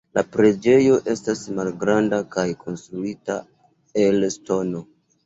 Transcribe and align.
La 0.17 0.21
preĝejo 0.35 0.95
estas 1.11 1.43
malgranda 1.59 2.19
kaj 2.37 2.45
konstruita 2.63 3.37
el 4.07 4.19
ŝtono. 4.39 4.83